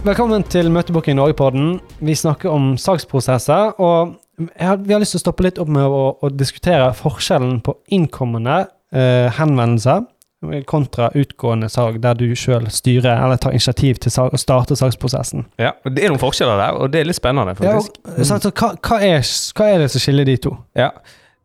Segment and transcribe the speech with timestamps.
[0.00, 1.74] Velkommen til Møtebooking Norge-podden.
[2.00, 3.74] Vi snakker om salgsprosesser.
[3.84, 4.14] Og
[4.56, 7.74] har, vi har lyst til å stoppe litt opp med å, å diskutere forskjellen på
[7.92, 8.62] innkommende
[8.96, 10.06] eh, henvendelser
[10.64, 15.44] kontra utgående salg, der du sjøl styrer eller tar initiativ til salg, å starte salgsprosessen.
[15.60, 17.90] Ja, Det er noen forskjeller der, og det er litt spennende, Ja, og,
[18.24, 19.20] så, så hva, hva, er,
[19.52, 20.54] hva er det som skiller de to?
[20.80, 20.94] Ja,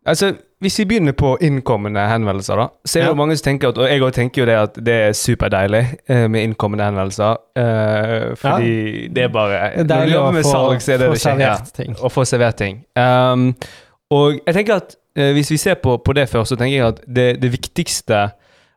[0.08, 0.32] altså
[0.66, 3.18] Hvis vi begynner på innkommende henvendelser, da, så er det Ja.
[3.20, 6.28] mange som tenker at Og jeg også tenker jo det at det er superdeilig eh,
[6.28, 7.38] med innkommende henvendelser.
[7.54, 11.12] Uh, fordi det er bare Det er Når du jobber med salg, så er det
[11.12, 11.40] det skjer.
[11.40, 11.58] Ja,
[12.02, 12.82] å få servert ting.
[12.98, 13.54] Um,
[14.10, 16.88] og jeg tenker at uh, hvis vi ser på, på det først, så tenker jeg
[16.88, 18.32] at det, det viktigste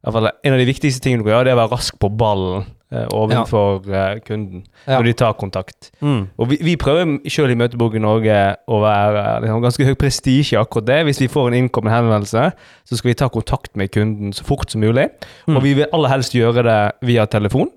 [0.05, 0.15] En
[0.53, 2.69] av de viktigste tingene du kan gjøre, det er å være rask på ballen
[3.13, 4.97] overfor eh, kunden Ja.
[4.99, 5.91] når de tar kontakt.
[6.01, 6.29] Mm.
[6.39, 8.39] Og vi, vi prøver selv i Møtebok i Norge
[8.69, 11.05] å være liksom, ganske høy prestisje i akkurat det.
[11.05, 12.47] Hvis vi får en innkommende henvendelse,
[12.89, 15.09] så skal vi ta kontakt med kunden så fort som mulig.
[15.47, 15.57] Mm.
[15.57, 17.69] Og vi vil aller helst gjøre det via telefon.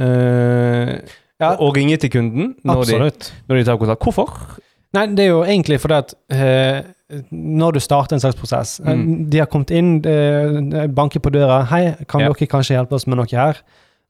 [0.00, 0.98] Eh,
[1.40, 1.52] Ja.
[1.62, 3.10] Og ringe til kunden når de,
[3.48, 4.02] når de tar kontakt.
[4.02, 4.58] Hvorfor?
[4.96, 6.80] Nei, det er jo egentlig fordi at eh,
[7.30, 9.30] når du starter en salgsprosess eh, Mm.
[9.30, 12.32] De har kommet inn, eh, banker på døra 'Hei, kan Ja.
[12.32, 13.62] dere kanskje hjelpe oss med noe her?'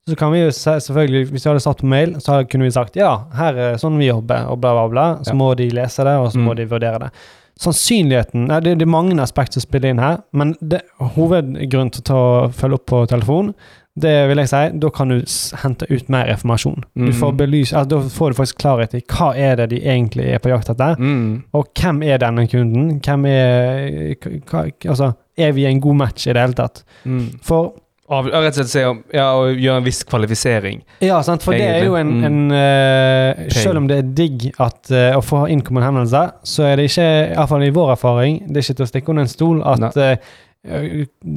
[0.08, 2.70] Så kan vi jo se, selvfølgelig, Hvis vi hadde satt på mail, så kunne vi
[2.72, 5.06] sagt 'Ja, her er sånn vi jobber', og bla, bla, bla.
[5.22, 5.34] Så Ja.
[5.34, 6.56] må de lese det, og så må Mm.
[6.56, 7.10] de vurdere det.
[7.58, 12.02] Sannsynligheten nei, det, det er mange aspekter som spiller inn her, men det, hovedgrunnen til
[12.02, 13.52] å ta, følge opp på telefon,
[13.98, 15.16] det vil jeg si, da kan du
[15.64, 16.84] hente ut mer informasjon.
[16.94, 20.28] Du får belyse, altså, da får du faktisk klarhet i hva er det de egentlig
[20.36, 20.94] er på jakt etter.
[21.02, 21.42] Mm.
[21.52, 23.00] Og hvem er denne kunden?
[23.02, 24.14] Hvem er
[24.46, 26.84] hva, Altså, er vi en god match i det hele tatt?
[27.04, 27.40] Mm.
[27.42, 27.72] For
[28.08, 30.78] Av, rett og slett se om, ja, og gjøre en viss kvalifisering.
[31.04, 31.42] Ja, sant?
[31.44, 32.30] for det er jo en, Egentlig.
[32.56, 33.50] en Pay.
[33.58, 37.08] Selv om det er digg at, uh, å få innkommende henvendelser, så er det ikke,
[37.34, 40.32] iallfall i vår erfaring, det er ikke til å stikke under en stol at uh,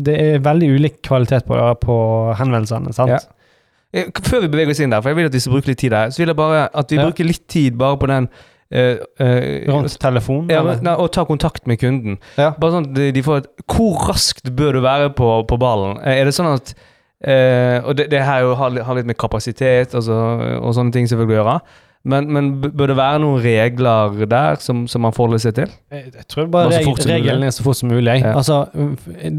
[0.06, 1.98] det er veldig ulik kvalitet på, på
[2.40, 2.96] henvendelsene.
[2.96, 3.14] sant?
[3.20, 4.08] Ja.
[4.24, 5.92] Før vi beveger oss inn der, for jeg vil at vi skal bruke litt tid
[5.92, 7.06] der, så vil jeg bare at vi Ja.
[7.10, 8.30] bruker litt tid bare på den
[8.72, 10.48] eh, eh, telefon.
[10.52, 12.18] ja, nei, og ta kontakt med kunden.
[12.38, 12.54] Ja.
[12.60, 16.00] Bare sånn at de, de får et Hvor raskt bør du være på, på ballen?
[16.02, 16.74] Eh, Er det sånn at
[17.22, 20.18] eh, Og det, det her jo har, har litt med kapasitet altså,
[20.62, 21.62] og sånne ting selvfølgelig å gjøre.
[22.02, 25.74] Men, men bør det være noen regler der som, som man forholder seg til?
[25.94, 28.16] Jeg, tror bare Bare reg regelen er så fort som mulig.
[28.24, 28.32] Ja.
[28.40, 28.64] Altså,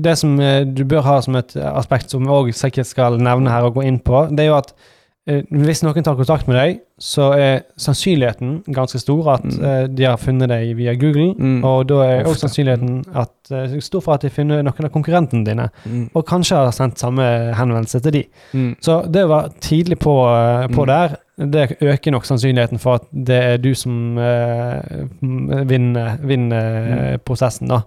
[0.06, 3.50] det som eh, du bør ha som et aspekt som vi òg sikkert skal nevne
[3.50, 4.70] her og gå inn på, det er jo at
[5.26, 9.60] hvis noen tar kontakt med deg, så er sannsynligheten ganske stor at Mm.
[9.64, 11.34] uh, de har funnet deg via Google.
[11.38, 11.60] Mm.
[11.64, 15.44] Og da er også sannsynligheten at, uh, stor for at de finner noen av konkurrentene
[15.46, 16.08] dine, Mm.
[16.14, 17.22] og kanskje har sendt samme
[17.54, 18.24] henvendelse til de.
[18.52, 18.76] Mm.
[18.80, 20.86] Så det å være tidlig på, uh, på Mm.
[20.86, 24.80] der, det øker nok sannsynligheten for at det er du som eh,
[25.66, 27.80] vinner, vinner prosessen, da.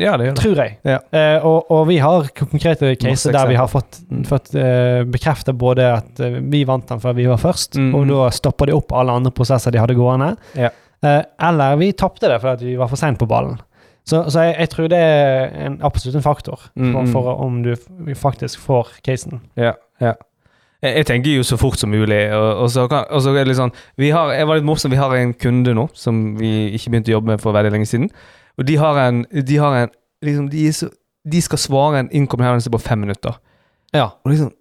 [0.00, 0.40] Ja, det gjør det.
[0.42, 0.76] Tror jeg.
[0.88, 0.98] Ja.
[1.12, 4.22] Eh, og, og vi har konkrete caser der vi har fått, Mm.
[4.28, 7.94] fått eh, bekreftet både at eh, vi vant den før vi var først, Mm.
[7.98, 10.36] og da stoppa de opp alle andre prosesser de hadde gående.
[10.56, 10.70] Ja.
[11.04, 13.58] Eh, eller vi tapte det fordi vi var for seint på ballen.
[14.04, 17.12] Så, så jeg, jeg tror det er en, absolutt en faktor for, Mm, mm.
[17.12, 17.74] for om du
[18.18, 19.40] faktisk får casen.
[19.56, 20.14] Ja, ja.
[20.82, 22.32] Jeg, jeg tenker jo så fort som mulig.
[22.34, 23.70] Og, og, så, kan, og så er det litt sånn
[24.00, 27.12] vi har, Jeg var litt morsom, vi har en kunde nå som vi ikke begynte
[27.12, 28.08] å jobbe med for veldig lenge siden.
[28.58, 29.90] Og de har en, de har en
[30.22, 30.88] liksom, de, så,
[31.32, 33.38] de skal svare en innkommende henvendelse på fem minutter.
[33.94, 34.08] Ja.
[34.24, 34.52] Og, liksom,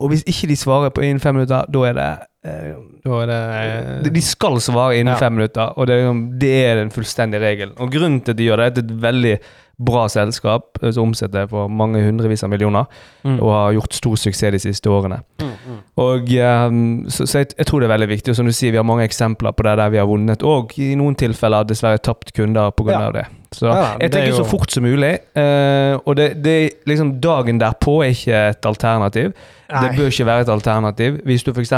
[0.00, 2.08] og hvis ikke de svarer på innen fem minutter, da er det
[2.46, 2.74] eh,
[3.04, 3.38] Da er det
[4.06, 5.18] eh, de- skal svare innen Ja.
[5.20, 7.72] fem minutter, og det liksom- det er en fullstendig regel.
[7.78, 9.38] Og grunnen til at de gjør det, er at det er et veldig
[9.76, 12.86] bra selskap eh, som omsetter for mange hundrevis av millioner,
[13.24, 13.38] mm.
[13.38, 15.20] og har gjort stor suksess de siste årene.
[15.42, 15.80] Mm, mm.
[16.02, 18.32] Og ehm, Så, så jeg, jeg tror det er veldig viktig.
[18.32, 20.76] Og som du sier, vi har mange eksempler på det der vi har vunnet, og
[20.80, 22.92] i noen tilfeller dessverre tapt kunder pga.
[22.92, 23.02] Ja.
[23.06, 23.26] av det.
[23.54, 25.18] Så Ja, jeg er tenker jo- så fort som mulig.
[25.36, 29.32] Uh, og det, det liksom dagen derpå er ikke et alternativ.
[29.66, 31.16] Det bør ikke være et alternativ.
[31.26, 31.72] Hvis du f.eks.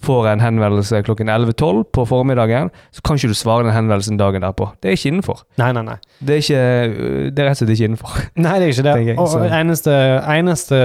[0.00, 4.40] får en henvendelse klokken 11-12 på formiddagen, så kan ikke du svare den henvendelsen dagen
[4.40, 4.70] derpå.
[4.80, 5.42] Det er ikke innenfor.
[5.60, 5.96] Nei, nei, nei.
[6.24, 8.16] Det er, ikke, det er rett og slett ikke innenfor.
[8.40, 8.94] Nei, det er ikke det.
[9.10, 9.92] Jeg, Og så- eneste,
[10.32, 10.80] eneste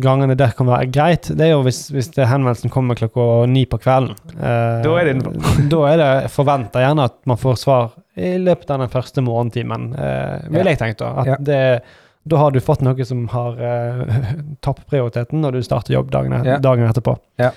[0.00, 3.78] gangene det kan være greit, det er jo hvis, hvis henvendelsen kommer klokka ni på
[3.84, 4.16] kvelden.
[4.38, 5.68] Uh, Da er det innenfor.
[5.74, 9.92] Da er det forventa gjerne at man får svar i løpet av den første morgentimen,
[9.98, 11.12] eh, vil jeg tenke da.
[11.24, 11.60] At det,
[12.24, 14.18] da har du fått noe som har eh,
[14.66, 17.16] topprioriteten når du starter jobb dagen, dagen etterpå.
[17.42, 17.52] Ja.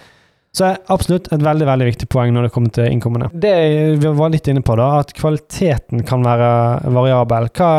[0.58, 3.30] Så er absolutt et veldig veldig viktig poeng når det kommer til innkommende.
[3.38, 3.54] Det
[4.02, 6.48] vi var litt inne på, da, at kvaliteten kan være
[6.96, 7.52] variabel.
[7.54, 7.74] Hva,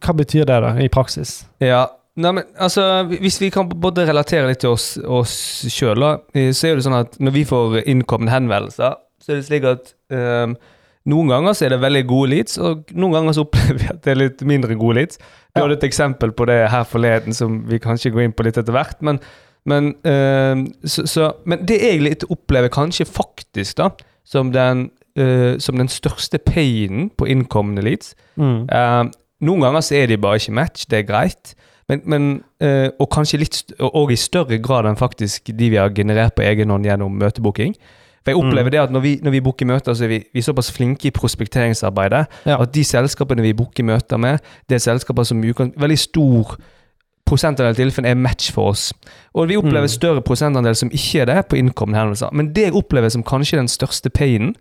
[0.00, 1.42] hva betyr det da i praksis?
[1.60, 1.88] Ja,
[2.20, 5.34] Nei, men altså, Hvis vi kan både relatere litt til oss, oss
[5.72, 6.04] sjøl,
[6.52, 9.94] så er det sånn at når vi får innkommende henvendelser, så er det slik at
[10.12, 10.56] ehm,
[11.06, 14.02] noen ganger så er det veldig gode leads, og noen ganger så opplever vi at
[14.04, 15.18] det er litt mindre gode leads.
[15.18, 15.64] Vi Ja.
[15.66, 18.72] hadde et eksempel på det her forleden som vi kanskje går inn på litt etter
[18.72, 19.00] hvert.
[19.02, 19.20] Men,
[19.64, 23.90] Men, øh, så, så, men det jeg litt opplever kanskje faktisk da,
[24.24, 28.66] som den, øh, som den største painen på innkommende leads Mm.
[28.72, 29.04] uh,
[29.42, 31.54] Noen ganger så er de bare ikke match, det er greit.
[31.88, 35.76] Men, men øh, og kanskje litt og- og i større grad enn faktisk de vi
[35.76, 37.74] har generert på egen hånd gjennom møtebooking.
[38.24, 38.70] For jeg opplever Mm.
[38.70, 41.06] det at når vi, når vi booker møter, så er vi, vi er såpass flinke
[41.06, 42.60] i prospekteringsarbeidet Ja.
[42.62, 44.38] at de selskapene vi booker møter med,
[44.68, 46.56] det er selskaper som utgang- veldig stor
[47.26, 48.92] prosentandel av tilfellene er match for oss.
[49.34, 49.88] Og vi opplever Mm.
[49.88, 52.28] større prosentandel som ikke er det på innkomne hendelser.
[52.32, 54.54] Men det jeg opplever som kanskje den største painen,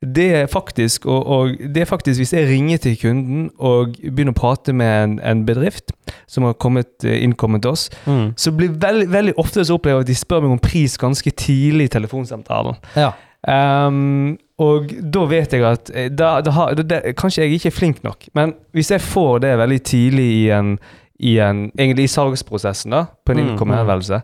[0.00, 4.32] det er faktisk, og, og det er faktisk hvis jeg ringer til kunden og begynner
[4.32, 5.92] å prate med en, en bedrift
[6.26, 8.30] som har kommet, eh, innkommet til oss, Mm.
[8.36, 11.30] så blir veldig, veldig ofte så opplever jeg at de spør meg om pris ganske
[11.36, 12.78] tidlig i telefonsamtalen.
[12.96, 13.10] Ja.
[13.48, 17.76] Um, og da vet jeg at eh, da, da har, det, Kanskje jeg ikke er
[17.76, 20.74] flink nok, men hvis jeg får det veldig tidlig i en,
[21.20, 23.72] i en egentlig i salgsprosessen, da, på en Mm, mm.
[23.78, 24.22] henvendelse,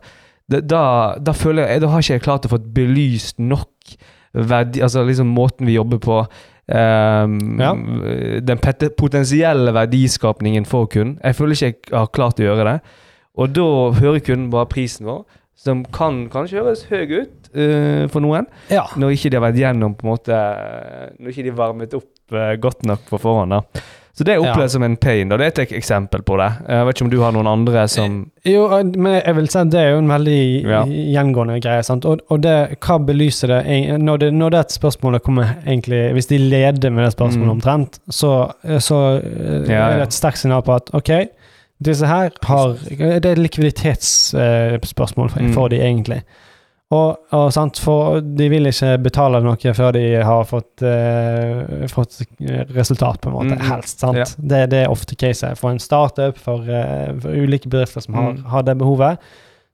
[0.49, 0.83] da,
[1.19, 3.97] da føler jeg Da har ikke jeg klart å få belyst nok
[4.37, 6.21] verdi, altså liksom måten vi jobber på.
[6.67, 7.73] Um, Ja.
[8.43, 8.59] Den
[8.99, 11.19] potensielle verdiskapningen for kunden.
[11.23, 12.79] Jeg føler ikke jeg har klart å gjøre det.
[13.37, 13.67] Og da
[14.01, 15.25] hører kunden bare prisen vår,
[15.57, 18.85] som kan kanskje høres høy ut uh, for noen, ja.
[18.97, 20.41] når ikke de har vært gjennom på en måte
[21.21, 23.57] Når ikke de varmet opp uh, godt nok på forhånd.
[23.57, 23.85] da
[24.17, 24.75] Så det oppleves Ja.
[24.79, 25.29] som en pain.
[25.29, 26.53] da Det er et eksempel på det.
[26.69, 29.69] Jeg vet ikke om du har noen andre som Jo, men jeg vil si at
[29.71, 30.85] det er jo en veldig Ja.
[30.87, 31.83] gjengående greie.
[31.85, 32.05] sant?
[32.07, 36.39] Og, og det, hva belyser det Når det, når det spørsmålet kommer egentlig Hvis de
[36.39, 37.61] leder med det spørsmålet Mm.
[37.61, 41.29] omtrent, så, så eh, Ja, er det et sterkt signal på at ok,
[41.83, 45.53] disse her har Det er et likviditetsspørsmål for, Mm.
[45.55, 46.23] for de egentlig.
[46.95, 52.21] Og, og sant, for de vil ikke betale noe før de har fått, eh, fått
[52.77, 53.57] resultat, på en måte.
[53.57, 53.71] Mm, mm.
[53.73, 53.99] Helst.
[54.05, 54.21] sant?
[54.21, 54.27] Ja.
[54.39, 58.33] Det, det er ofte caset for en startup, for, eh, for ulike bedrifter som har,
[58.37, 58.45] Mm.
[58.53, 59.19] har det behovet.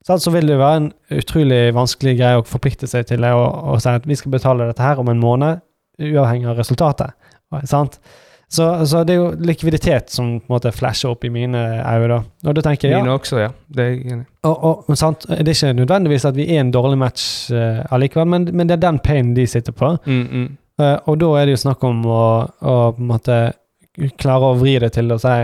[0.08, 3.30] Sant, så vil det jo være en utrolig vanskelig greie å forplikte seg til det
[3.36, 5.60] og, og si at vi skal betale dette her om en måned,
[6.00, 7.12] uavhengig av resultatet.
[7.68, 8.00] Sant?
[8.52, 12.18] Så, så det er jo likviditet som på en måte flasher opp i mine øyne.
[12.44, 13.48] Og da tenker jeg, ja, Mine også, ja.
[13.72, 16.72] Det er jeg enig og, og, sant, Det er ikke nødvendigvis at vi er en
[16.74, 19.94] dårlig match uh, allikevel, men, men det er den painen de sitter på.
[20.04, 20.48] Mm, mm.
[20.82, 22.22] Uh, og da er det jo snakk om å,
[22.60, 23.38] å på en måte
[24.20, 25.36] klare å vri det til å si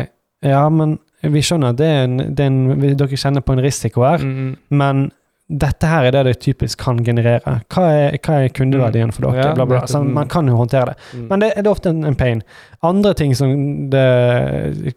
[0.44, 3.62] ja, men vi skjønner at det er en, det er en, dere kjenner på en
[3.64, 4.52] risiko her, Mm, mm.
[4.78, 5.08] men
[5.48, 7.54] dette her er det det typisk kan generere.
[7.72, 9.54] Hva er, hva er kundeverdien for dere?
[9.56, 9.86] Bla, bla.
[9.88, 10.98] Så man kan jo håndtere det.
[11.14, 11.24] Mm.
[11.30, 12.42] Men det, det er ofte en, en pain.
[12.84, 13.54] Andre ting som
[13.92, 14.04] det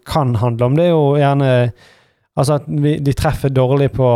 [0.07, 1.55] kan handle om, det er jo gjerne
[2.39, 4.07] Altså at vi, de treffer dårlig på,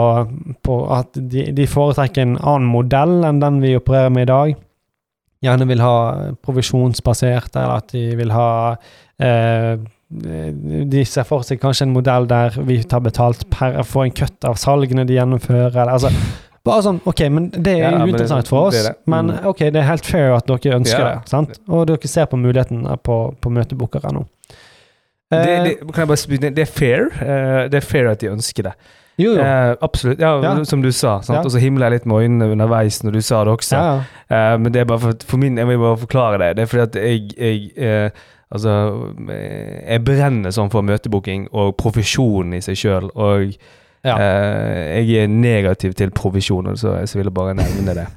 [0.64, 4.54] på at de, de foretrekker en annen modell enn den vi opererer med i dag.
[5.44, 5.98] Gjerne vil ha
[6.48, 8.48] provisjonsbasert, eller at de vil ha
[9.20, 9.76] eh,
[10.22, 14.46] De ser for seg kanskje en modell der vi tar betalt per får en kutt
[14.46, 15.76] av salgene de gjennomfører.
[15.76, 16.12] Eller, altså,
[16.66, 18.96] bare sånn, ok, men Det er Ja, uinteressant for oss, det det.
[19.08, 19.46] men Mm.
[19.46, 21.16] ok, det er helt fair at dere ønsker Ja.
[21.20, 21.30] det.
[21.30, 21.60] sant?
[21.70, 24.26] Og dere ser på muligheten på, på møtebookere nå.
[25.32, 27.08] Det, Eh, det, det er fair.
[27.22, 28.74] eh, det er fair at de ønsker det.
[29.18, 29.42] jo, jo.
[29.42, 30.20] Eh, absolutt.
[30.20, 30.64] Ja, Ja.
[30.64, 31.20] Som du sa.
[31.22, 31.38] Sant?
[31.38, 31.42] Ja.
[31.44, 33.72] Og så himla jeg litt med øynene underveis når du sa det også.
[33.76, 34.04] ja.
[34.30, 36.56] Eh, men det er bare for, for min Jeg vil bare forklare det.
[36.58, 38.10] Det er fordi at jeg, jeg eh,
[38.54, 38.74] Altså
[39.30, 43.10] eh, Jeg brenner sånn for møtebooking og profesjonen i seg sjøl.
[43.16, 43.56] Og
[44.06, 44.18] Ja.
[44.22, 48.08] eh, jeg er negativ til provisjoner, så jeg ville bare nevne det.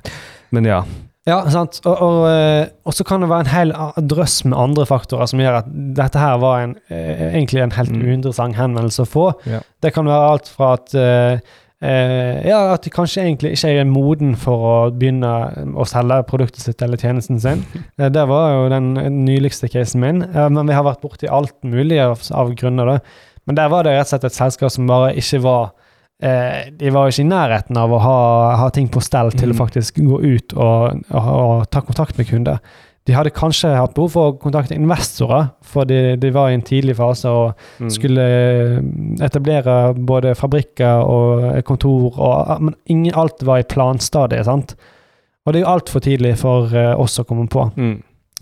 [0.53, 0.83] Men ja.
[1.29, 1.81] Ja, sant.
[1.85, 3.73] Og, og, eh, og så kan det være en hel
[4.09, 7.91] drøss med andre faktorer som gjør at dette her var en, eh, egentlig en helt
[7.93, 8.03] Mm.
[8.05, 9.27] uinteressant henvendelse å få.
[9.47, 9.61] Ja.
[9.83, 10.95] Det kan være alt fra at
[11.83, 15.31] eh, ja, at de kanskje egentlig ikke er moden for å begynne
[15.79, 17.65] å selge produktet sitt eller tjenesten sin.
[17.99, 18.93] Eh, det var jo den
[19.25, 22.87] nyligste casen min, eh, men vi har vært borti alt mulig av, av grunner.
[22.87, 22.99] da.
[23.47, 25.71] Men der var det rett og slett et selskap som bare ikke var
[26.23, 28.19] eh, De var ikke i nærheten av å ha,
[28.61, 29.59] ha ting på stell til å Mm.
[29.63, 32.59] faktisk gå ut og, og, og ta kontakt med kunder.
[33.09, 36.65] De hadde kanskje hatt behov for å kontakte investorer, for de, de var i en
[36.69, 37.89] tidlig fase og Mm.
[37.95, 38.79] skulle eh,
[39.25, 44.45] etablere både fabrikker og kontor, og, men ingen, alt var i planstadiet.
[44.45, 44.77] sant?
[45.47, 47.71] Og det er jo altfor tidlig for eh, oss å komme på.
[47.81, 47.97] Mm.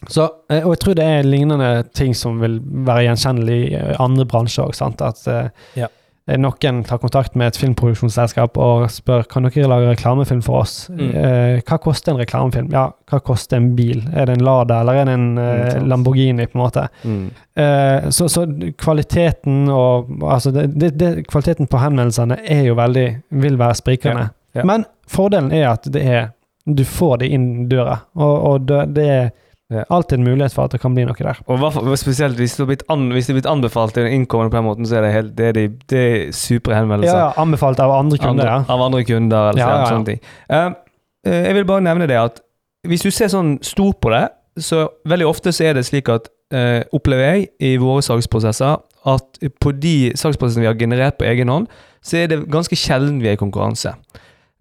[0.09, 3.95] Så, eh, og jeg tror det er lignende ting som vil være gjenkjennelig i eh,
[4.03, 5.01] andre bransjer òg.
[5.07, 5.49] At eh,
[5.85, 5.89] Ja.
[6.29, 10.75] Eh, noen tar kontakt med et filmproduksjonsselskap og spør kan dere lage reklamefilm for oss.
[10.91, 11.11] Mm.
[11.11, 12.71] Eh, hva koster en reklamefilm?
[12.75, 14.03] Ja, hva koster en bil?
[14.15, 15.89] Er det en Lada eller er det en eh, Mm.
[15.89, 16.47] Lamborghini?
[16.47, 16.89] på en måte?
[17.05, 17.31] Mm.
[17.57, 18.47] Eh, så, så
[18.79, 24.29] kvaliteten og altså det, det, det, Kvaliteten på henvendelsene er jo veldig vil være sprikende.
[24.55, 24.65] Ja, ja.
[24.65, 26.31] Men fordelen er at det er
[26.67, 29.29] du får det inn døra, og, og det, det er.
[29.71, 31.41] Alltid en mulighet for at det kan bli noe der.
[31.51, 35.01] Og hva, spesielt hvis det er blitt, anbefalt til en innkommende på den måten, så
[35.01, 37.17] er det, helt, det, er de, det er supre henvendelser.
[37.17, 38.75] Ja, ja, Anbefalt av andre kunder, andre, ja.
[38.75, 40.21] Av andre kunder, eller Ja, ja, sånne ting.
[40.47, 42.39] Uh, eh, jeg vil bare nevne det at
[42.87, 44.29] hvis du ser sånn stort på det,
[44.63, 49.43] så veldig ofte så er det slik at uh, opplever jeg i våre salgsprosesser at
[49.63, 51.67] på de salgsprosessene vi har generert på egen hånd,
[52.07, 53.97] så er det ganske sjelden vi er i konkurranse.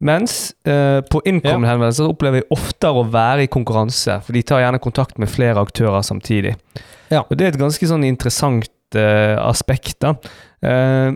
[0.03, 4.63] Mens eh, på innkommende henvendelser opplever vi oftere å være i konkurranse, for de tar
[4.65, 6.55] gjerne kontakt med flere aktører samtidig.
[7.13, 7.23] Ja.
[7.23, 10.15] Og det er et ganske sånn interessant eh, aspekt, da.
[10.65, 11.15] Eh,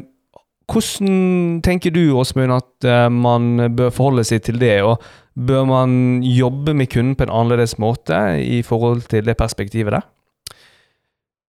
[0.69, 4.77] hvordan tenker du, Åsmund, at eh, man bør forholde seg til det?
[4.85, 5.01] Og
[5.39, 5.91] bør man
[6.25, 10.07] jobbe med kunden på en annerledes måte i forhold til det perspektivet der?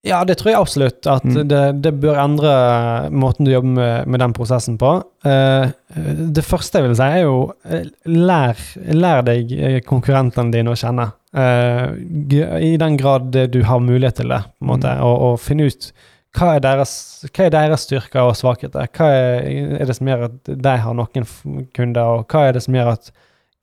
[0.07, 1.07] Ja, det tror jeg absolutt.
[1.07, 1.49] At Mm.
[1.49, 2.53] det, det bør endre
[3.13, 4.95] måten du jobber med, med den prosessen på.
[5.27, 5.69] Uh,
[6.33, 8.57] det første jeg vil si, er jo eh, lær,
[8.97, 11.11] lær deg eh, konkurrentene dine å kjenne.
[11.37, 11.93] Uh,
[12.65, 14.95] I den grad du har mulighet til det, på en måte.
[14.97, 15.05] Mm.
[15.05, 15.91] Og, og finne ut
[16.39, 16.93] hva er, deres,
[17.35, 18.89] hva er deres styrker og svakheter.
[18.97, 19.49] Hva er,
[19.83, 21.27] er det som gjør at de har noen
[21.77, 23.13] kunder, og hva er det som gjør at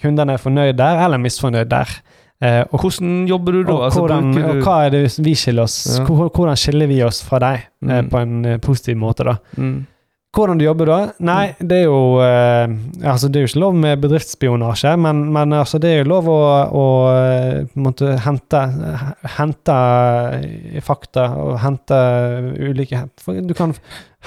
[0.03, 1.93] kundene er fornøyd der, eller misfornøyd der.
[2.41, 3.73] Eh, og Hvordan jobber du da?
[3.73, 4.41] og, Altså, hvordan, du...
[4.45, 6.03] og hva er det vi skiller oss Ja.
[6.05, 8.09] Hvordan skiller vi oss fra deg eh, Mm.
[8.11, 9.35] på en eh, positiv måte, da?
[9.57, 9.85] Mm.
[10.35, 10.97] Hvordan du jobber da?
[11.23, 12.67] Nei, det er jo eh,
[13.07, 16.27] Altså, det er jo ikke lov med bedriftsspionasje, men, men altså, det er jo lov
[16.29, 16.41] å,
[16.77, 16.83] å
[17.15, 18.59] eh, måte hente,
[19.37, 19.77] hente
[20.35, 22.01] eh, fakta og hente
[22.59, 23.73] ulike for Du kan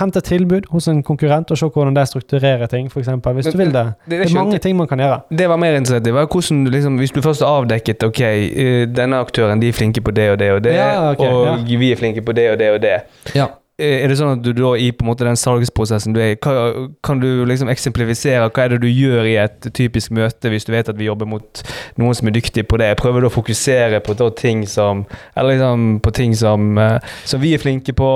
[0.01, 3.11] hente tilbud hos en konkurrent og se hvordan de strukturerer ting, f.eks.
[3.11, 3.85] Hvis Men- du vil det.
[4.07, 5.21] Det, Det er mange ting man kan gjøre.
[5.37, 6.11] Det var mer interessant i.
[6.17, 9.77] var hvordan du liksom, Hvis du først har avdekket ok, eh, denne aktøren de er
[9.77, 12.51] flinke på det og det og det, Ja, okay, og vi er flinke på det
[12.55, 12.97] og det og det.
[13.37, 13.47] Ja.
[13.81, 16.35] Eh, Er det sånn at du da i på en måte den salgsprosessen du er
[16.35, 20.69] i, kan du liksom eksemplifisere hva er det du gjør i et typisk møte hvis
[20.69, 21.63] du vet at vi jobber mot
[22.01, 22.93] noen som er dyktig på det?
[23.01, 25.07] Prøver du å fokusere på ting som
[25.37, 28.11] Eller liksom på ting som, eh, som vi er flinke på,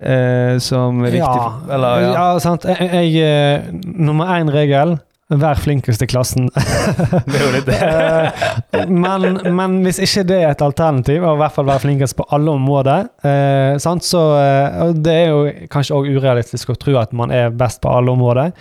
[0.00, 2.12] eh, som er viktig Ja, eller, ja.
[2.14, 2.38] ja.
[2.38, 2.64] sant.
[2.64, 4.98] Jeg, jeg, eh, nummer én regel
[5.32, 6.50] Vær flinkest i klassen.
[7.30, 7.78] Det er jo litt det.
[7.80, 12.18] Eh, men, men hvis ikke det er et alternativ, og i hvert fall være flinkest
[12.18, 14.04] på alle områder, eh, sant?
[14.04, 17.92] så eh, Det er jo kanskje òg urealistisk å tro at man er best på
[17.92, 18.52] alle områder.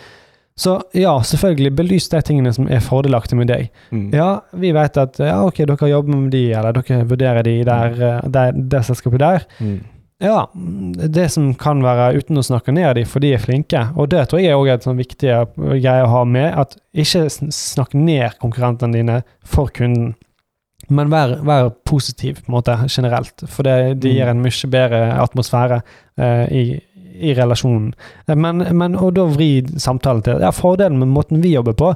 [0.55, 3.71] Så ja, selvfølgelig, belys de tingene som er fordelaktige med deg.
[3.89, 4.11] Mm.
[4.13, 4.27] Ja,
[4.61, 8.19] vi vet at ja, ok, dere jobber med de, eller dere vurderer de der, eh,
[8.35, 9.47] der det selskapet der.
[9.59, 9.79] Mm.
[10.23, 13.81] Ja, det som kan være uten å snakke ned dem, for de er flinke.
[13.99, 15.43] Og det tror jeg er en sånn viktig eh,
[15.81, 20.13] greie å ha med, at ikke sn- snakk ned konkurrentene dine for kunden.
[20.91, 25.03] Men vær, vær positiv på en måte generelt, for det, det gir en mye bedre
[25.23, 25.77] atmosfære
[26.19, 26.63] eh, i,
[27.23, 27.93] i relasjonen.
[28.27, 31.93] Eh, Men, men og da vri samtalen til ja, Fordelen med måten vi jobber på,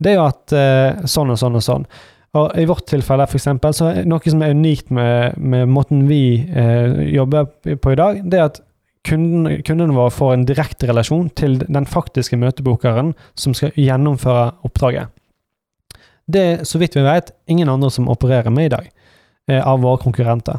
[0.00, 1.86] det er jo at eh, sånn og sånn og sånn.
[2.36, 6.04] Og I vårt tilfelle for eksempel, så er noe som er unikt med, med måten
[6.08, 7.48] vi eh, jobber
[7.80, 8.60] på i dag, det er at
[9.06, 15.12] kunden, kundene våre får en direkte relasjon til den faktiske møtebokeren som skal gjennomføre oppdraget.
[16.26, 18.90] Det er, så vidt vi vet, ingen andre som opererer med i dag,
[19.48, 20.58] eh, av våre konkurrenter.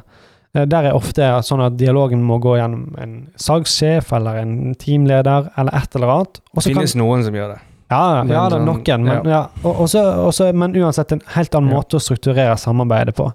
[0.56, 5.52] Eh, der er ofte sånn at dialogen må gå gjennom en salgssjef eller en teamleder
[5.58, 6.40] eller et eller annet.
[6.56, 7.62] og så kan- noen som gjør det.
[7.90, 9.04] Ja, Men ja det er nok en.
[9.08, 9.44] men, ja.
[9.64, 9.70] ja.
[9.72, 11.78] Også, også, men uansett en helt annen Ja.
[11.80, 13.30] måte å strukturere samarbeidet på.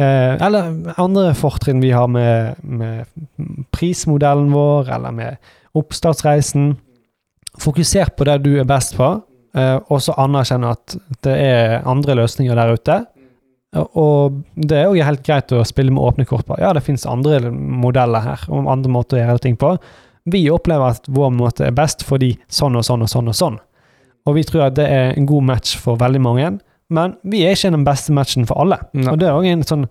[0.00, 3.06] Eh, eller andre fortrinn vi har med, med
[3.72, 5.36] prismodellen vår, eller med
[5.76, 6.74] oppstartsreisen.
[7.60, 9.08] Fokuser på det du er best på,
[9.56, 10.96] eh, og så anerkjenne at
[11.26, 12.98] det er andre løsninger der ute.
[13.94, 16.56] Og det er jo helt greit å spille med åpne kort på.
[16.58, 19.76] Ja, det finnes andre modeller her, og andre måter å gjøre ting på.
[20.30, 23.58] Vi opplever at vår måte er best fordi sånn og sånn og sånn og sånn.
[24.28, 26.50] Og vi tror at det er en god match for veldig mange,
[26.90, 28.80] men vi er ikke den beste matchen for alle.
[28.92, 29.08] Nei.
[29.12, 29.88] Og det er òg en sånn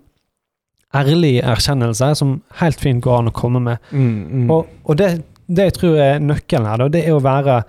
[0.96, 3.82] ærlig erkjennelse som helt fint går an å komme med.
[3.90, 4.48] Mm, mm.
[4.50, 5.10] Og, og det,
[5.46, 7.60] det jeg tror er nøkkelen her, da, det er å være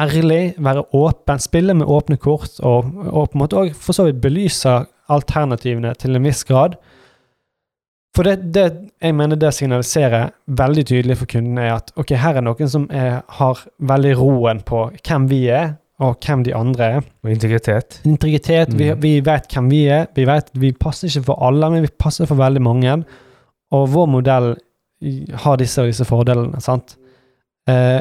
[0.00, 4.06] ærlig, være åpen, spille med åpne kort, og, og på en måte òg for så
[4.06, 4.78] vidt belyse
[5.10, 6.78] alternativene til en viss grad.
[8.16, 8.66] For det, det
[9.02, 12.86] jeg mener det signaliserer veldig tydelig for kundene, er at ok, her er noen som
[12.90, 17.00] er, har veldig roen på hvem vi er, og hvem de andre er.
[17.24, 18.00] Og integritet.
[18.08, 19.02] Integritet, vi, Mm.
[19.02, 20.06] vi vet hvem vi er.
[20.16, 22.94] Vi vet vi passer ikke for alle, men vi passer for veldig mange.
[23.72, 24.54] Og vår modell
[25.44, 26.96] har disse og disse fordelene, sant?
[27.68, 28.00] Eh,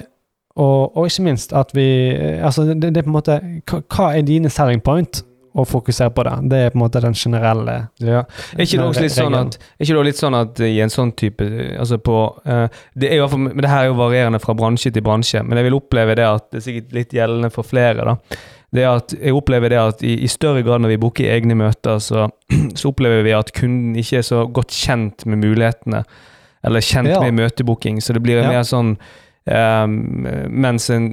[0.60, 3.36] og, og ikke minst at vi eh, Altså, det, det er på en måte
[3.70, 5.22] hva er dine selling point?
[5.56, 6.34] Og fokusere på det.
[6.52, 8.20] Det er på en måte den generelle Ja.
[8.54, 11.42] Er ikke det også litt sånn at, litt sånn at i en sånn type
[11.80, 15.02] Altså på uh, det er jo, Men det her er jo varierende fra bransje til
[15.02, 18.16] bransje, men jeg vil oppleve det at det er sikkert litt gjeldende for flere, da.
[18.76, 21.98] det at jeg opplever det at i, i større grad når vi booker egne møter,
[22.00, 22.28] så,
[22.80, 26.04] så opplever vi at kunden ikke er så godt kjent med mulighetene,
[26.64, 27.22] eller kjent Ja.
[27.26, 28.48] med møtebooking, så det blir Ja.
[28.52, 28.98] mer sånn
[29.48, 31.06] ehm, mens, som,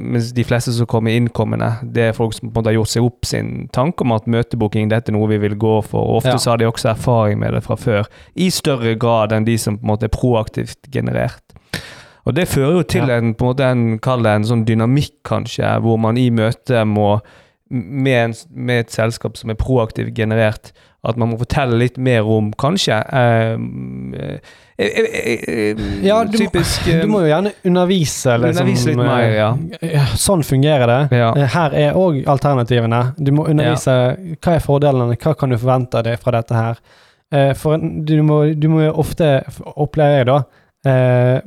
[0.00, 2.92] mens de fleste som kommer innkommende, det er folk som på en måte har gjort
[2.94, 6.00] seg opp sin tanke om at møtebooking dette er noe vi vil gå for.
[6.00, 6.38] og Ofte Ja.
[6.38, 9.78] så har de også erfaring med det fra før, i større grad enn de som
[9.78, 11.42] på en måte er proaktivt generert.
[12.26, 13.18] Og det fører jo til Ja.
[13.18, 16.84] en, på en måte en, kall det en sånn dynamikk, kanskje, hvor man i møte
[16.84, 17.20] må
[17.70, 20.72] med, en, med et selskap som er proaktivt generert,
[21.04, 24.38] at man må fortelle litt mer om, kanskje ehm, eh, eh, eh, eh,
[24.76, 28.34] Ja, du Typisk Du må jo gjerne undervise.
[28.42, 29.48] Liksom, Undervise litt mer, ja.
[29.80, 31.18] eh, Sånn fungerer det.
[31.20, 31.30] Ja.
[31.38, 33.02] Eh, Her er òg alternativene.
[33.18, 33.94] Du må undervise
[34.42, 36.82] hva er fordelene, hva kan du forvente deg fra dette her.
[37.34, 39.36] Eh, For du må, du må ofte,
[39.76, 40.38] opplever jeg da,
[40.90, 41.38] eh,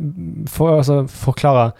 [0.51, 1.71] for, altså, forklare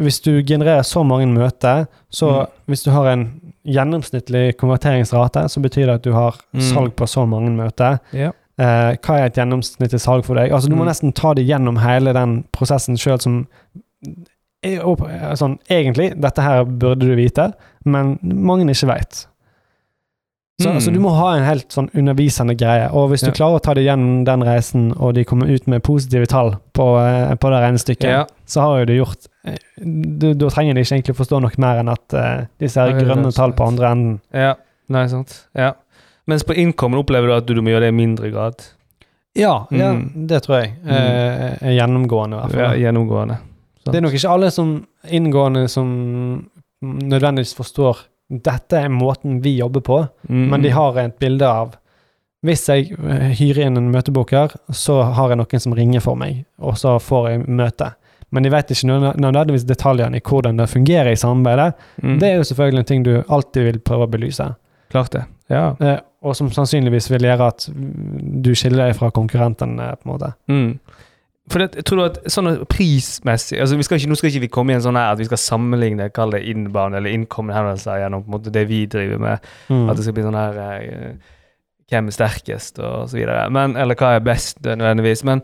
[0.00, 2.46] Hvis du genererer så mange møter, så Mm.
[2.72, 3.24] hvis du har en
[3.68, 6.60] gjennomsnittlig konverteringsrate, så betyr det at du har Mm.
[6.64, 7.98] salg på så mange møter.
[8.16, 8.30] Ja.
[8.58, 10.52] Eh, hva er et gjennomsnittlig salg for deg?
[10.52, 10.88] Altså, du må Mm.
[10.90, 13.46] nesten ta det gjennom hele den prosessen sjøl som
[14.84, 17.52] og, er sånn, Egentlig, dette her burde du vite,
[17.84, 19.26] men mange ikke veit.
[20.60, 20.74] Så Mm.
[20.76, 22.88] altså, du må ha en helt sånn undervisende greie.
[22.92, 23.32] Og hvis du Ja.
[23.32, 26.98] klarer å ta det gjennom den reisen, og de kommer ut med positive tall på,
[27.00, 28.26] eh, på det regnestykket, Ja.
[28.46, 31.88] så har jo du gjort eh, Da trenger de ikke egentlig forstå noe mer enn
[31.88, 34.54] at uh, disse her Ja, det er grønne tall på andre enden ja.
[34.88, 35.46] Nei, sant.
[35.56, 35.72] Ja.
[36.26, 38.62] Mens på innkommen opplever du at du, du må gjøre det i mindre grad.
[39.34, 40.26] Ja, ja Mm.
[40.28, 42.36] det tror jeg eh, er gjennomgående.
[42.36, 42.60] i hvert fall.
[42.62, 43.38] Ja, gjennomgående.
[43.84, 45.88] Det er nok ikke alle som inngående som
[46.82, 50.48] nødvendigvis forstår dette er måten vi jobber på, Mm.
[50.50, 51.76] men de har et bilde av
[52.44, 56.44] Hvis jeg eh, hyrer inn en møtebooker, så har jeg noen som ringer for meg,
[56.58, 57.92] og så får jeg møte.
[58.32, 61.74] Men de vet ikke nødv- nødvendigvis detaljene i hvordan det fungerer i samarbeidet.
[62.02, 62.18] Mm.
[62.18, 64.48] Det er jo selvfølgelig en ting du alltid vil prøve å belyse,
[64.90, 65.22] Klart det.
[65.50, 65.76] Ja.
[65.80, 70.30] eh, og som sannsynligvis vil gjøre at du skiller deg fra konkurrentene, på en måte.
[70.50, 71.00] Mm.
[71.50, 74.50] For det, tror du at sånn prismessig altså vi skal ikke, Nå skal ikke vi
[74.54, 78.04] komme i en sånn her at vi skal sammenligne kall det inbound eller innkommende henvendelser
[78.04, 79.48] gjennom på en måte det vi driver med.
[79.66, 79.88] Mm.
[79.90, 81.30] At det skal bli sånn her eh,
[81.92, 83.42] Hvem er sterkest, og så videre.
[83.52, 85.26] Men, eller hva er best, nødvendigvis.
[85.28, 85.42] Men,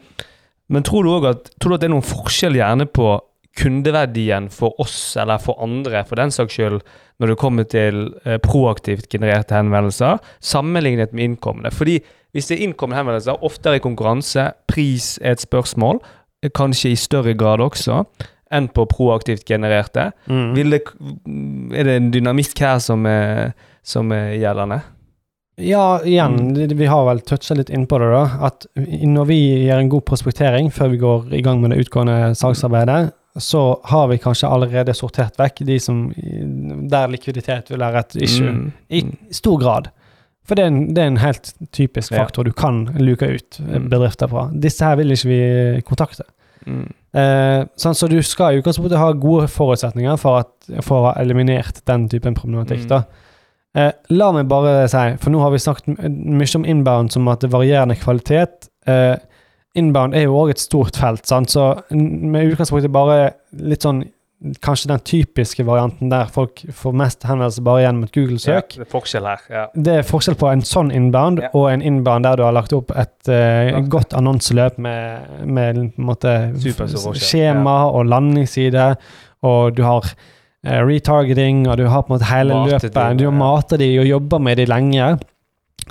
[0.73, 3.11] men tror, du at, tror du at det er noen forskjell gjerne på
[3.59, 6.79] kundeverdien for oss eller for andre, for den saks skyld,
[7.18, 11.73] når det kommer til eh, proaktivt genererte henvendelser, sammenlignet med innkommende?
[11.75, 11.99] Fordi
[12.37, 15.99] hvis det er innkommende henvendelser, oftere i konkurranse, pris er et spørsmål,
[16.44, 18.05] eh, kanskje i større grad også,
[18.55, 20.07] enn på proaktivt genererte.
[20.31, 20.55] Mm.
[20.57, 20.62] Det,
[21.77, 23.51] er det en dynamikk her som er,
[23.85, 24.79] som er gjeldende?
[25.59, 26.77] Ja, igjen, Mm.
[26.79, 28.47] vi har vel toucha litt innpå det, da.
[28.47, 32.35] At når vi gjør en god prospektering før vi går i gang med det utgående
[32.38, 36.09] salgsarbeidet, så har vi kanskje allerede sortert vekk de som
[36.91, 38.51] der likviditet vil være et issue.
[38.51, 38.73] Mm.
[38.91, 39.03] I
[39.37, 39.91] stor grad.
[40.49, 42.23] For det er en, det er en helt typisk Ja.
[42.25, 43.88] faktor du kan luke ut Mm.
[43.91, 44.51] bedrifter fra.
[44.55, 46.25] Disse her vil ikke vi kontakte.
[46.67, 46.88] Mm.
[47.14, 51.21] Eh, sånn, så du skal i utgangspunktet ha gode forutsetninger for, at, for å ha
[51.23, 52.88] eliminert den typen problematikk.
[52.88, 53.05] Mm.
[53.77, 57.41] Eh, la meg bare si, for nå har vi snakket mye om inbound som at
[57.41, 58.69] det er varierende kvalitet.
[58.87, 59.17] Eh,
[59.79, 61.51] inbound er jo òg et stort felt, sant?
[61.55, 64.05] så med med utgangspunktet bare litt sånn
[64.62, 68.77] Kanskje den typiske varianten der folk får mest henvendelser bare gjennom et Google-søk.
[68.79, 69.41] det er forskjell her.
[69.51, 69.64] Ja.
[69.75, 71.49] Det er forskjell på en sånn inbound Ja.
[71.59, 76.37] og en inbound der du har lagt opp et uh, godt annonseløp med, med måte
[77.19, 78.93] skjema og landingsside,
[79.43, 82.95] og du har uh, retargeting, og du har på en måte hele Matet løpet.
[82.95, 83.35] de, Du ja.
[83.35, 85.19] mater de og jobber med de lenge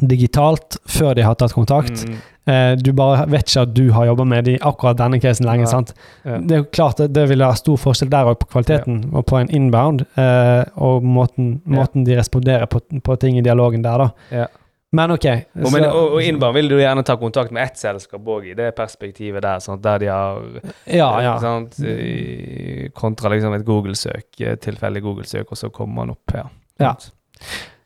[0.01, 2.05] digitalt før de har tatt kontakt.
[2.07, 2.17] Mm.
[2.47, 5.65] Eh, du bare vet ikke at du har jobba med de akkurat denne casen lenge.
[5.65, 5.71] Ja.
[5.73, 5.93] sant?
[6.23, 6.37] Ja.
[6.39, 9.25] Det er jo klart det, det vil være stor forskjell der òg på kvaliteten og
[9.27, 11.81] på en inbound, eh, og måten, Ja.
[11.81, 14.09] måten de responderer på, på ting i dialogen der, da.
[14.31, 14.47] Ja.
[14.95, 15.25] Men OK.
[15.27, 18.53] Og, men, og, og innbound vil du gjerne ta kontakt med ett selskap òg, i
[18.55, 19.59] det perspektivet der.
[19.59, 19.81] Sant?
[19.83, 20.39] Der de har
[20.87, 21.33] ja, ja.
[21.43, 21.75] Sant?
[21.83, 26.47] I- Kontra liksom et Google-søk, et tilfeldig Google-søk, og så kommer man opp her.
[26.79, 26.93] Ja.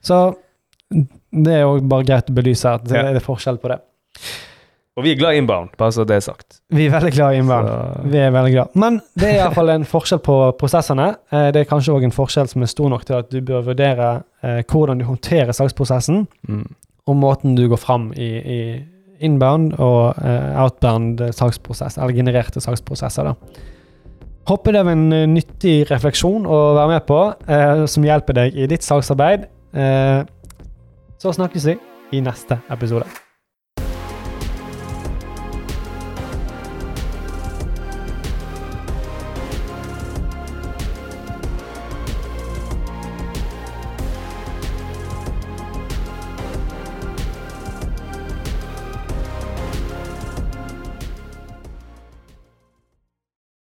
[0.06, 0.22] Så
[0.92, 3.10] det er òg bare greit å belyse at det Ja.
[3.10, 3.80] er forskjell på det.
[4.98, 6.58] Og vi er glad i inbound, bare så det er sagt.
[6.70, 7.68] Vi er veldig glad i inbound.
[7.68, 8.68] Så- Vi er veldig glad.
[8.76, 11.16] Men det er iallfall en forskjell på prosessene.
[11.32, 13.62] Eh, Det er kanskje òg en forskjell som er stor nok til at du bør
[13.64, 16.66] vurdere eh, hvordan du håndterer salgsprosessen, Mm.
[17.08, 18.84] og måten du går fram i, i
[19.22, 23.24] inbound og eh, outbound salgsprosess, eller genererte salgsprosesser.
[23.24, 23.34] da.
[24.48, 28.82] Håper det var en nyttig refleksjon å være med på, som hjelper deg i ditt
[28.84, 29.46] salgsarbeid.
[31.22, 31.78] Så snakkes vi
[32.18, 33.06] i neste episode.